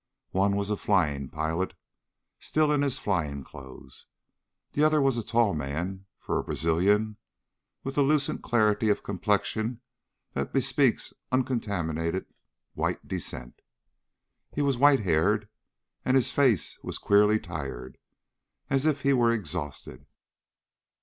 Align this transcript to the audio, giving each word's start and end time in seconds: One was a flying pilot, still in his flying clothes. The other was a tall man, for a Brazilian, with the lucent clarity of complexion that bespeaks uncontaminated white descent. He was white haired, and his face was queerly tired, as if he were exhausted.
One 0.31 0.55
was 0.55 0.71
a 0.71 0.77
flying 0.77 1.29
pilot, 1.29 1.75
still 2.39 2.71
in 2.71 2.81
his 2.81 2.97
flying 2.97 3.43
clothes. 3.43 4.07
The 4.71 4.83
other 4.83 4.99
was 4.99 5.15
a 5.15 5.21
tall 5.23 5.53
man, 5.53 6.07
for 6.17 6.39
a 6.39 6.43
Brazilian, 6.43 7.17
with 7.83 7.93
the 7.93 8.01
lucent 8.01 8.41
clarity 8.41 8.89
of 8.89 9.03
complexion 9.03 9.79
that 10.33 10.53
bespeaks 10.53 11.13
uncontaminated 11.31 12.25
white 12.73 13.07
descent. 13.07 13.59
He 14.51 14.63
was 14.63 14.75
white 14.75 15.01
haired, 15.01 15.47
and 16.03 16.17
his 16.17 16.31
face 16.31 16.79
was 16.81 16.97
queerly 16.97 17.39
tired, 17.39 17.99
as 18.71 18.87
if 18.87 19.01
he 19.03 19.13
were 19.13 19.31
exhausted. 19.31 20.07